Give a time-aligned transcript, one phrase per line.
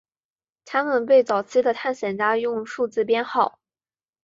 [0.65, 3.59] 他们被早期的探险家用数字编号。